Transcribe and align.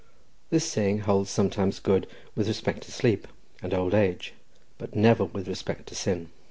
This 0.49 0.65
saying 0.65 1.01
holds 1.01 1.29
sometimes 1.29 1.77
good 1.79 2.07
with 2.33 2.47
respect 2.47 2.81
to 2.81 2.91
sleep 2.91 3.27
and 3.61 3.71
old 3.71 3.93
age, 3.93 4.33
but 4.79 4.95
never 4.95 5.25
with 5.25 5.47
respect 5.47 5.85
to 5.89 5.93
sin. 5.95 6.29